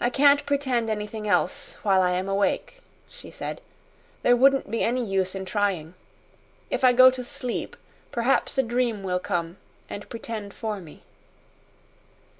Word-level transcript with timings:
"I 0.00 0.10
can't 0.10 0.44
pretend 0.44 0.90
anything 0.90 1.28
else 1.28 1.74
while 1.84 2.02
I 2.02 2.10
am 2.10 2.28
awake," 2.28 2.80
she 3.08 3.30
said. 3.30 3.60
"There 4.22 4.34
wouldn't 4.34 4.68
be 4.72 4.82
any 4.82 5.04
use 5.04 5.36
in 5.36 5.44
trying. 5.44 5.94
If 6.68 6.82
I 6.82 6.92
go 6.92 7.12
to 7.12 7.22
sleep, 7.22 7.76
perhaps 8.10 8.58
a 8.58 8.62
dream 8.64 9.04
will 9.04 9.20
come 9.20 9.58
and 9.88 10.08
pretend 10.08 10.52
for 10.52 10.80
me." 10.80 11.04